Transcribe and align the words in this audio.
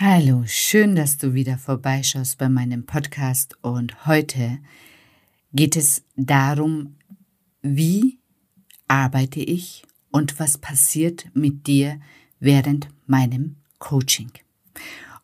Hallo, 0.00 0.44
schön, 0.46 0.94
dass 0.94 1.18
du 1.18 1.34
wieder 1.34 1.58
vorbeischaust 1.58 2.38
bei 2.38 2.48
meinem 2.48 2.86
Podcast 2.86 3.56
und 3.62 4.06
heute 4.06 4.60
geht 5.52 5.74
es 5.74 6.04
darum, 6.14 6.94
wie 7.62 8.20
arbeite 8.86 9.40
ich 9.40 9.82
und 10.12 10.38
was 10.38 10.56
passiert 10.56 11.26
mit 11.34 11.66
dir 11.66 11.98
während 12.38 12.88
meinem 13.08 13.56
Coaching. 13.80 14.30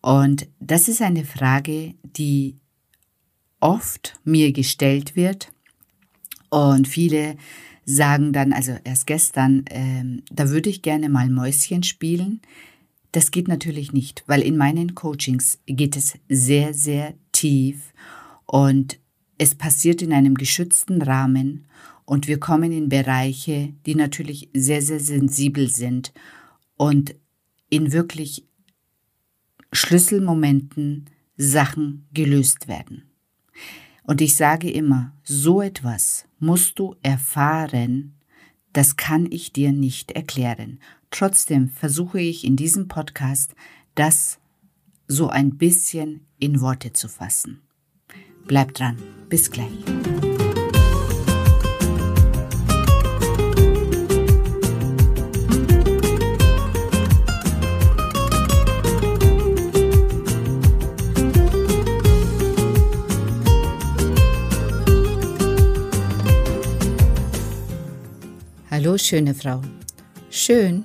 Und 0.00 0.48
das 0.58 0.88
ist 0.88 1.02
eine 1.02 1.24
Frage, 1.24 1.94
die 2.02 2.56
oft 3.60 4.18
mir 4.24 4.50
gestellt 4.50 5.14
wird 5.14 5.52
und 6.50 6.88
viele 6.88 7.36
sagen 7.84 8.32
dann, 8.32 8.52
also 8.52 8.76
erst 8.82 9.06
gestern, 9.06 9.66
äh, 9.66 10.20
da 10.32 10.48
würde 10.48 10.68
ich 10.68 10.82
gerne 10.82 11.08
mal 11.08 11.30
Mäuschen 11.30 11.84
spielen. 11.84 12.40
Das 13.14 13.30
geht 13.30 13.46
natürlich 13.46 13.92
nicht, 13.92 14.24
weil 14.26 14.42
in 14.42 14.56
meinen 14.56 14.96
Coachings 14.96 15.60
geht 15.66 15.96
es 15.96 16.18
sehr, 16.28 16.74
sehr 16.74 17.14
tief 17.30 17.94
und 18.44 18.98
es 19.38 19.54
passiert 19.54 20.02
in 20.02 20.12
einem 20.12 20.34
geschützten 20.34 21.00
Rahmen 21.00 21.66
und 22.06 22.26
wir 22.26 22.40
kommen 22.40 22.72
in 22.72 22.88
Bereiche, 22.88 23.72
die 23.86 23.94
natürlich 23.94 24.50
sehr, 24.52 24.82
sehr 24.82 24.98
sensibel 24.98 25.68
sind 25.68 26.12
und 26.76 27.14
in 27.70 27.92
wirklich 27.92 28.48
Schlüsselmomenten 29.70 31.08
Sachen 31.36 32.08
gelöst 32.12 32.66
werden. 32.66 33.04
Und 34.02 34.22
ich 34.22 34.34
sage 34.34 34.68
immer, 34.68 35.14
so 35.22 35.62
etwas 35.62 36.26
musst 36.40 36.80
du 36.80 36.96
erfahren, 37.00 38.14
das 38.72 38.96
kann 38.96 39.30
ich 39.30 39.52
dir 39.52 39.70
nicht 39.70 40.10
erklären. 40.10 40.80
Trotzdem 41.16 41.68
versuche 41.68 42.18
ich 42.18 42.44
in 42.44 42.56
diesem 42.56 42.88
Podcast, 42.88 43.54
das 43.94 44.40
so 45.06 45.28
ein 45.28 45.56
bisschen 45.58 46.26
in 46.40 46.60
Worte 46.60 46.92
zu 46.92 47.06
fassen. 47.06 47.62
Bleib 48.48 48.74
dran. 48.74 48.96
Bis 49.28 49.48
gleich. 49.48 49.70
Hallo 68.68 68.98
schöne 68.98 69.36
Frau. 69.36 69.62
Schön, 70.28 70.84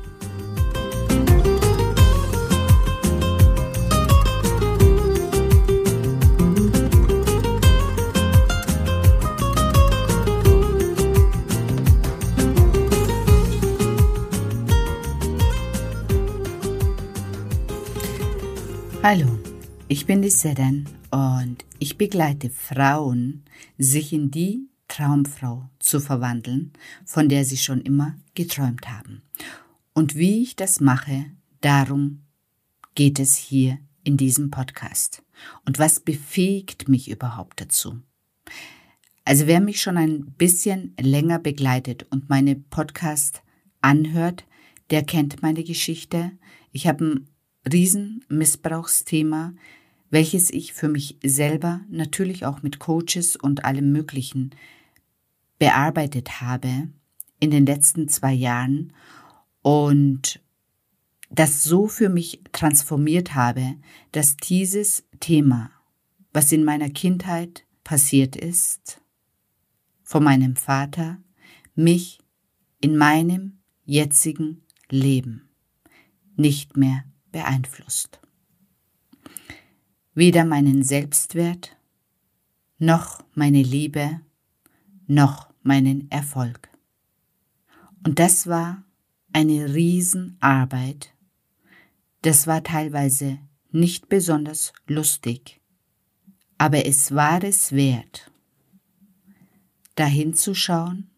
Ich 19.91 20.05
bin 20.05 20.21
die 20.21 20.29
Sedan 20.29 20.87
und 21.09 21.65
ich 21.77 21.97
begleite 21.97 22.49
Frauen, 22.49 23.43
sich 23.77 24.13
in 24.13 24.31
die 24.31 24.69
Traumfrau 24.87 25.69
zu 25.79 25.99
verwandeln, 25.99 26.71
von 27.03 27.27
der 27.27 27.43
sie 27.43 27.57
schon 27.57 27.81
immer 27.81 28.15
geträumt 28.33 28.87
haben. 28.87 29.21
Und 29.93 30.15
wie 30.15 30.43
ich 30.43 30.55
das 30.55 30.79
mache, 30.79 31.25
darum 31.59 32.21
geht 32.95 33.19
es 33.19 33.35
hier 33.35 33.79
in 34.05 34.15
diesem 34.15 34.49
Podcast. 34.49 35.23
Und 35.65 35.77
was 35.77 35.99
befähigt 35.99 36.87
mich 36.87 37.11
überhaupt 37.11 37.59
dazu? 37.59 37.99
Also 39.25 39.45
wer 39.45 39.59
mich 39.59 39.81
schon 39.81 39.97
ein 39.97 40.31
bisschen 40.37 40.95
länger 41.01 41.37
begleitet 41.37 42.03
und 42.11 42.29
meine 42.29 42.55
Podcast 42.55 43.43
anhört, 43.81 44.45
der 44.89 45.03
kennt 45.03 45.41
meine 45.41 45.65
Geschichte. 45.65 46.31
Ich 46.71 46.87
habe 46.87 47.03
ein 47.03 47.27
Riesenmissbrauchsthema, 47.69 49.53
welches 50.11 50.51
ich 50.51 50.73
für 50.73 50.89
mich 50.89 51.17
selber 51.23 51.81
natürlich 51.89 52.45
auch 52.45 52.61
mit 52.61 52.79
Coaches 52.79 53.35
und 53.35 53.65
allem 53.65 53.91
Möglichen 53.91 54.51
bearbeitet 55.57 56.41
habe 56.41 56.89
in 57.39 57.49
den 57.49 57.65
letzten 57.65 58.07
zwei 58.07 58.33
Jahren 58.33 58.93
und 59.61 60.41
das 61.29 61.63
so 61.63 61.87
für 61.87 62.09
mich 62.09 62.41
transformiert 62.51 63.35
habe, 63.35 63.75
dass 64.11 64.35
dieses 64.35 65.05
Thema, 65.21 65.71
was 66.33 66.51
in 66.51 66.65
meiner 66.65 66.89
Kindheit 66.89 67.65
passiert 67.83 68.35
ist, 68.35 69.01
von 70.03 70.23
meinem 70.23 70.57
Vater, 70.57 71.17
mich 71.73 72.19
in 72.81 72.97
meinem 72.97 73.59
jetzigen 73.85 74.61
Leben 74.89 75.49
nicht 76.35 76.75
mehr 76.75 77.05
beeinflusst. 77.31 78.20
Weder 80.13 80.45
meinen 80.45 80.83
Selbstwert, 80.83 81.77
noch 82.77 83.23
meine 83.33 83.61
Liebe, 83.61 84.21
noch 85.07 85.49
meinen 85.63 86.09
Erfolg. 86.11 86.69
Und 88.03 88.19
das 88.19 88.47
war 88.47 88.83
eine 89.31 89.73
Riesenarbeit. 89.73 91.13
Das 92.21 92.47
war 92.47 92.63
teilweise 92.63 93.39
nicht 93.71 94.09
besonders 94.09 94.73
lustig, 94.87 95.61
aber 96.57 96.85
es 96.85 97.15
war 97.15 97.43
es 97.43 97.71
wert, 97.71 98.31
dahin 99.95 100.33
zu 100.33 100.53
schauen, 100.53 101.09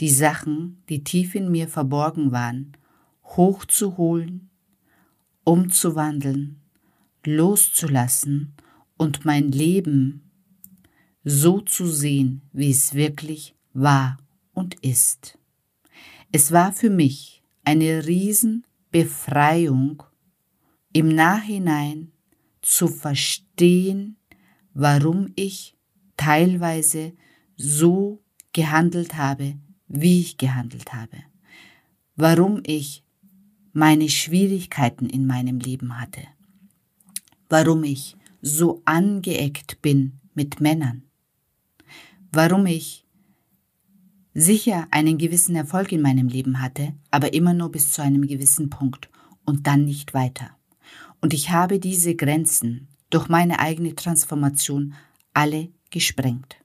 die 0.00 0.10
Sachen, 0.10 0.82
die 0.88 1.02
tief 1.04 1.34
in 1.34 1.50
mir 1.50 1.68
verborgen 1.68 2.32
waren, 2.32 2.76
hochzuholen 3.24 4.48
umzuwandeln, 5.44 6.61
loszulassen 7.26 8.54
und 8.96 9.24
mein 9.24 9.52
Leben 9.52 10.30
so 11.24 11.60
zu 11.60 11.86
sehen, 11.86 12.42
wie 12.52 12.70
es 12.70 12.94
wirklich 12.94 13.54
war 13.72 14.18
und 14.52 14.74
ist. 14.84 15.38
Es 16.32 16.52
war 16.52 16.72
für 16.72 16.90
mich 16.90 17.42
eine 17.64 18.06
Riesenbefreiung, 18.06 20.02
im 20.92 21.08
Nachhinein 21.08 22.12
zu 22.60 22.86
verstehen, 22.86 24.16
warum 24.74 25.32
ich 25.36 25.76
teilweise 26.16 27.14
so 27.56 28.22
gehandelt 28.52 29.16
habe, 29.16 29.58
wie 29.88 30.20
ich 30.20 30.36
gehandelt 30.36 30.92
habe, 30.92 31.18
warum 32.16 32.62
ich 32.64 33.04
meine 33.72 34.08
Schwierigkeiten 34.08 35.06
in 35.06 35.26
meinem 35.26 35.58
Leben 35.58 35.98
hatte, 35.98 36.20
warum 37.52 37.84
ich 37.84 38.16
so 38.40 38.80
angeeckt 38.86 39.82
bin 39.82 40.18
mit 40.32 40.62
Männern, 40.62 41.02
warum 42.32 42.64
ich 42.64 43.04
sicher 44.32 44.86
einen 44.90 45.18
gewissen 45.18 45.54
Erfolg 45.54 45.92
in 45.92 46.00
meinem 46.00 46.28
Leben 46.28 46.62
hatte, 46.62 46.94
aber 47.10 47.34
immer 47.34 47.52
nur 47.52 47.70
bis 47.70 47.92
zu 47.92 48.00
einem 48.00 48.26
gewissen 48.26 48.70
Punkt 48.70 49.10
und 49.44 49.66
dann 49.66 49.84
nicht 49.84 50.14
weiter. 50.14 50.56
Und 51.20 51.34
ich 51.34 51.50
habe 51.50 51.78
diese 51.78 52.14
Grenzen 52.14 52.88
durch 53.10 53.28
meine 53.28 53.58
eigene 53.58 53.94
Transformation 53.94 54.94
alle 55.34 55.68
gesprengt. 55.90 56.56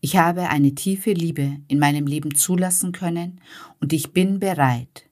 Ich 0.00 0.16
habe 0.16 0.48
eine 0.48 0.74
tiefe 0.74 1.12
Liebe 1.12 1.60
in 1.68 1.78
meinem 1.78 2.08
Leben 2.08 2.34
zulassen 2.34 2.90
können 2.90 3.40
und 3.78 3.92
ich 3.92 4.12
bin 4.12 4.40
bereit, 4.40 5.08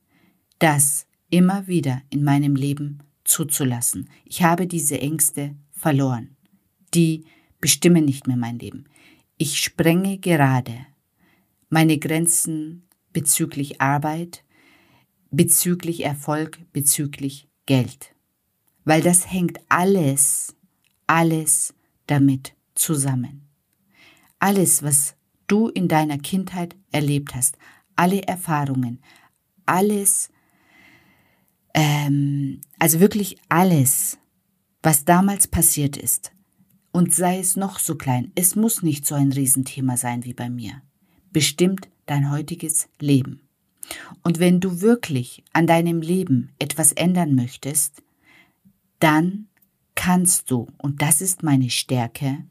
das 0.59 1.07
immer 1.31 1.69
wieder 1.69 2.03
in 2.11 2.25
meinem 2.25 2.57
Leben 2.57 3.05
zuzulassen. 3.29 4.09
Ich 4.25 4.43
habe 4.43 4.67
diese 4.67 5.01
Ängste 5.01 5.55
verloren. 5.71 6.37
Die 6.95 7.25
bestimmen 7.61 8.05
nicht 8.05 8.27
mehr 8.27 8.37
mein 8.37 8.59
Leben. 8.59 8.85
Ich 9.37 9.61
sprenge 9.61 10.19
gerade 10.19 10.87
meine 11.69 11.99
Grenzen 11.99 12.89
bezüglich 13.13 13.81
Arbeit, 13.81 14.45
bezüglich 15.31 16.05
Erfolg, 16.05 16.59
bezüglich 16.73 17.49
Geld. 17.67 18.15
Weil 18.85 19.03
das 19.03 19.31
hängt 19.31 19.61
alles, 19.69 20.57
alles 21.07 21.75
damit 22.07 22.55
zusammen. 22.75 23.47
Alles, 24.39 24.83
was 24.83 25.15
du 25.47 25.69
in 25.69 25.89
deiner 25.89 26.19
Kindheit 26.19 26.77
erlebt 26.91 27.35
hast, 27.35 27.59
alle 27.97 28.23
Erfahrungen, 28.23 29.03
alles, 29.67 30.31
ähm, 31.79 32.61
also 32.81 32.99
wirklich 32.99 33.37
alles, 33.49 34.19
was 34.83 35.05
damals 35.05 35.47
passiert 35.47 35.97
ist, 35.97 36.33
und 36.91 37.15
sei 37.15 37.39
es 37.39 37.55
noch 37.55 37.79
so 37.79 37.95
klein, 37.95 38.33
es 38.35 38.57
muss 38.57 38.83
nicht 38.83 39.07
so 39.07 39.15
ein 39.15 39.31
Riesenthema 39.31 39.97
sein 39.97 40.25
wie 40.25 40.33
bei 40.33 40.51
mir, 40.51 40.83
bestimmt 41.31 41.89
dein 42.07 42.33
heutiges 42.33 42.89
Leben. 42.99 43.43
Und 44.25 44.41
wenn 44.41 44.59
du 44.59 44.81
wirklich 44.81 45.45
an 45.53 45.69
deinem 45.69 46.01
Leben 46.01 46.51
etwas 46.59 46.93
ändern 46.93 47.37
möchtest, 47.37 48.03
dann 48.99 49.47
kannst 49.95 50.51
du, 50.51 50.67
und 50.79 51.01
das 51.01 51.21
ist 51.21 51.45
meine 51.45 51.71
Stärke, 51.71 52.45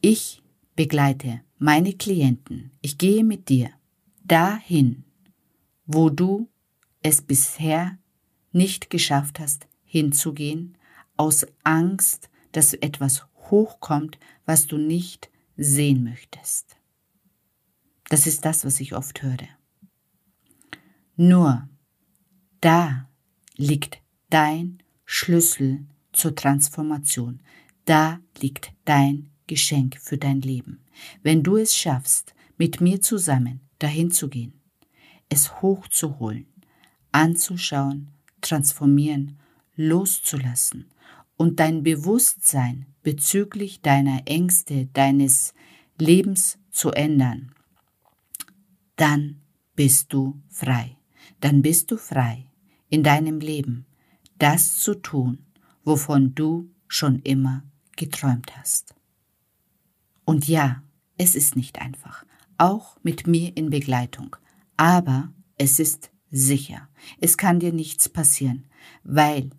ich 0.00 0.42
begleite 0.76 1.40
meine 1.58 1.94
Klienten, 1.94 2.70
ich 2.82 2.98
gehe 2.98 3.24
mit 3.24 3.48
dir 3.48 3.70
dahin, 4.22 5.02
wo 5.86 6.08
du 6.08 6.48
es 7.02 7.20
bisher 7.20 7.98
nicht 8.52 8.90
geschafft 8.90 9.40
hast, 9.40 9.66
hinzugehen, 9.84 10.76
aus 11.16 11.46
Angst, 11.64 12.30
dass 12.52 12.74
etwas 12.74 13.26
hochkommt, 13.50 14.18
was 14.44 14.66
du 14.66 14.78
nicht 14.78 15.30
sehen 15.56 16.04
möchtest. 16.04 16.76
Das 18.08 18.26
ist 18.26 18.44
das, 18.44 18.64
was 18.64 18.80
ich 18.80 18.94
oft 18.94 19.22
höre. 19.22 19.48
Nur 21.16 21.68
da 22.60 23.08
liegt 23.56 24.00
dein 24.30 24.82
Schlüssel 25.04 25.86
zur 26.12 26.34
Transformation. 26.34 27.40
Da 27.84 28.20
liegt 28.40 28.72
dein 28.84 29.30
Geschenk 29.46 29.98
für 30.00 30.18
dein 30.18 30.40
Leben. 30.40 30.84
Wenn 31.22 31.42
du 31.42 31.56
es 31.56 31.76
schaffst, 31.76 32.34
mit 32.56 32.80
mir 32.80 33.00
zusammen 33.00 33.60
dahin 33.78 34.10
zu 34.10 34.28
gehen, 34.28 34.60
es 35.28 35.60
hochzuholen, 35.62 36.46
anzuschauen, 37.10 38.10
transformieren, 38.42 39.38
loszulassen 39.76 40.86
und 41.36 41.60
dein 41.60 41.82
Bewusstsein 41.82 42.86
bezüglich 43.02 43.80
deiner 43.80 44.22
Ängste, 44.26 44.86
deines 44.92 45.54
Lebens 45.98 46.58
zu 46.70 46.90
ändern, 46.90 47.54
dann 48.96 49.40
bist 49.74 50.12
du 50.12 50.40
frei. 50.48 50.96
Dann 51.40 51.62
bist 51.62 51.90
du 51.90 51.96
frei 51.96 52.46
in 52.88 53.02
deinem 53.02 53.40
Leben, 53.40 53.86
das 54.38 54.78
zu 54.78 54.94
tun, 54.94 55.44
wovon 55.84 56.34
du 56.34 56.70
schon 56.86 57.18
immer 57.22 57.64
geträumt 57.96 58.56
hast. 58.56 58.94
Und 60.24 60.46
ja, 60.46 60.82
es 61.18 61.34
ist 61.34 61.56
nicht 61.56 61.80
einfach, 61.80 62.24
auch 62.58 62.96
mit 63.02 63.26
mir 63.26 63.56
in 63.56 63.70
Begleitung, 63.70 64.36
aber 64.76 65.32
es 65.58 65.80
ist 65.80 66.11
sicher. 66.32 66.88
Es 67.20 67.36
kann 67.36 67.60
dir 67.60 67.72
nichts 67.72 68.08
passieren, 68.08 68.64
weil 69.04 69.50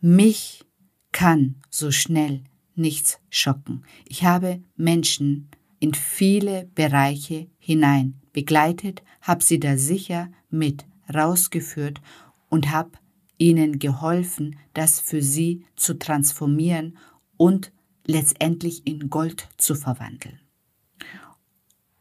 mich 0.00 0.64
kann 1.12 1.56
so 1.70 1.90
schnell 1.90 2.44
nichts 2.74 3.20
schocken. 3.30 3.84
Ich 4.04 4.24
habe 4.24 4.62
Menschen 4.76 5.48
in 5.80 5.94
viele 5.94 6.66
Bereiche 6.74 7.48
hinein 7.58 8.20
begleitet, 8.32 9.02
habe 9.22 9.42
sie 9.42 9.58
da 9.58 9.78
sicher 9.78 10.30
mit 10.50 10.84
rausgeführt 11.12 12.00
und 12.48 12.70
habe 12.70 12.92
ihnen 13.38 13.78
geholfen, 13.78 14.58
das 14.74 15.00
für 15.00 15.22
sie 15.22 15.64
zu 15.76 15.98
transformieren 15.98 16.98
und 17.36 17.72
letztendlich 18.04 18.86
in 18.86 19.10
Gold 19.10 19.48
zu 19.56 19.74
verwandeln. 19.74 20.40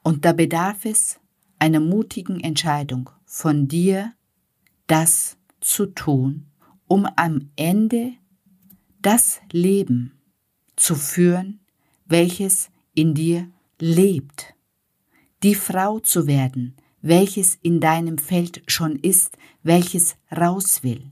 Und 0.04 0.26
da 0.26 0.34
bedarf 0.34 0.86
es 0.86 1.20
einer 1.60 1.80
mutigen 1.80 2.40
Entscheidung 2.40 3.10
von 3.26 3.68
dir, 3.68 4.14
das 4.88 5.38
zu 5.60 5.88
tun, 5.88 6.46
um 6.88 7.06
am 7.16 7.50
Ende 7.56 8.14
das 9.02 9.42
Leben 9.52 10.14
zu 10.76 10.96
führen, 10.96 11.60
welches 12.06 12.70
in 12.94 13.14
dir 13.14 13.50
lebt, 13.80 14.54
die 15.44 15.56
Frau 15.56 16.00
zu 16.00 16.28
werden, 16.28 16.76
welches 17.02 17.58
in 17.62 17.80
deinem 17.80 18.18
Feld 18.18 18.64
schon 18.68 18.96
ist, 18.96 19.38
welches 19.64 20.16
raus 20.36 20.84
will, 20.84 21.12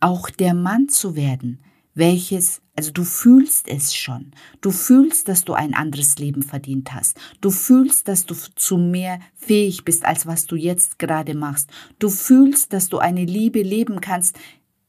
auch 0.00 0.30
der 0.30 0.54
Mann 0.54 0.88
zu 0.88 1.16
werden, 1.16 1.62
welches, 1.94 2.62
also 2.74 2.90
du 2.90 3.04
fühlst 3.04 3.68
es 3.68 3.94
schon, 3.94 4.32
du 4.60 4.70
fühlst, 4.70 5.28
dass 5.28 5.44
du 5.44 5.52
ein 5.52 5.74
anderes 5.74 6.18
Leben 6.18 6.42
verdient 6.42 6.92
hast, 6.92 7.18
du 7.40 7.50
fühlst, 7.50 8.08
dass 8.08 8.24
du 8.26 8.34
zu 8.34 8.78
mehr 8.78 9.20
fähig 9.34 9.84
bist, 9.84 10.04
als 10.04 10.26
was 10.26 10.46
du 10.46 10.56
jetzt 10.56 10.98
gerade 10.98 11.34
machst, 11.34 11.70
du 11.98 12.08
fühlst, 12.08 12.72
dass 12.72 12.88
du 12.88 12.98
eine 12.98 13.24
Liebe 13.24 13.62
leben 13.62 14.00
kannst, 14.00 14.38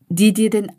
die 0.07 0.33
dir 0.33 0.49
den 0.49 0.71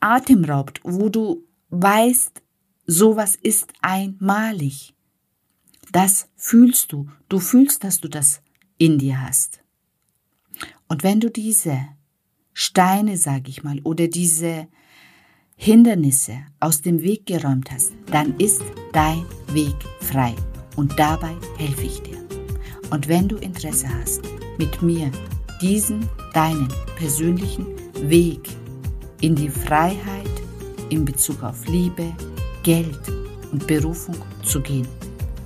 Atem 0.00 0.44
raubt, 0.44 0.80
wo 0.82 1.08
du 1.08 1.46
weißt, 1.68 2.42
sowas 2.86 3.36
ist 3.36 3.72
einmalig. 3.80 4.94
Das 5.92 6.28
fühlst 6.36 6.92
du. 6.92 7.08
Du 7.28 7.38
fühlst, 7.38 7.84
dass 7.84 8.00
du 8.00 8.08
das 8.08 8.42
in 8.78 8.98
dir 8.98 9.20
hast. 9.20 9.62
Und 10.88 11.02
wenn 11.02 11.20
du 11.20 11.30
diese 11.30 11.86
Steine, 12.52 13.16
sag 13.16 13.48
ich 13.48 13.62
mal, 13.62 13.80
oder 13.84 14.08
diese 14.08 14.68
Hindernisse 15.62 16.38
aus 16.58 16.80
dem 16.80 17.02
Weg 17.02 17.26
geräumt 17.26 17.70
hast, 17.70 17.92
dann 18.10 18.34
ist 18.38 18.62
dein 18.94 19.26
Weg 19.52 19.74
frei. 20.00 20.34
Und 20.74 20.98
dabei 20.98 21.34
helfe 21.58 21.82
ich 21.82 22.00
dir. 22.00 22.16
Und 22.90 23.08
wenn 23.08 23.28
du 23.28 23.36
Interesse 23.36 23.86
hast, 24.00 24.22
mit 24.56 24.80
mir 24.80 25.10
diesen 25.60 26.08
deinen 26.32 26.68
persönlichen 26.96 27.66
Weg 28.08 28.40
in 29.20 29.34
die 29.34 29.50
Freiheit 29.50 30.30
in 30.88 31.04
Bezug 31.04 31.42
auf 31.42 31.68
Liebe, 31.68 32.10
Geld 32.62 33.12
und 33.52 33.66
Berufung 33.66 34.16
zu 34.42 34.62
gehen, 34.62 34.88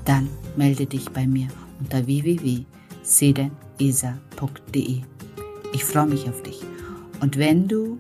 dann 0.05 0.29
melde 0.57 0.87
dich 0.87 1.11
bei 1.11 1.27
mir 1.27 1.49
unter 1.81 2.07
www.sedenesa.de. 2.07 5.01
Ich 5.73 5.85
freue 5.85 6.07
mich 6.07 6.29
auf 6.29 6.41
dich. 6.45 6.61
Und 7.21 7.37
wenn 7.37 7.67
du 7.67 7.99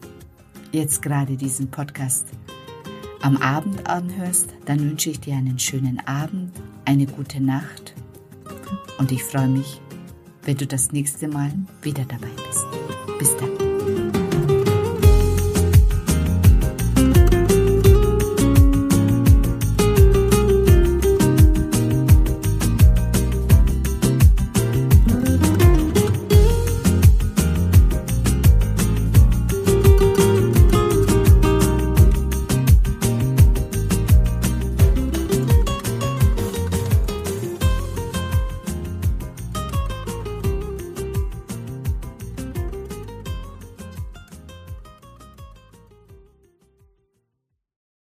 jetzt 0.74 1.02
gerade 1.02 1.36
diesen 1.36 1.70
Podcast 1.70 2.26
am 3.22 3.36
Abend 3.38 3.88
anhörst, 3.88 4.54
dann 4.66 4.80
wünsche 4.80 5.10
ich 5.10 5.20
dir 5.20 5.34
einen 5.36 5.58
schönen 5.58 5.98
Abend, 6.06 6.52
eine 6.84 7.06
gute 7.06 7.42
Nacht 7.42 7.94
und 8.98 9.10
ich 9.12 9.24
freue 9.24 9.48
mich, 9.48 9.80
wenn 10.42 10.56
du 10.56 10.66
das 10.66 10.92
nächste 10.92 11.28
Mal 11.28 11.52
wieder 11.82 12.04
dabei 12.04 12.28
bist. 12.46 12.66
Bis 13.18 13.36
dann. 13.36 13.53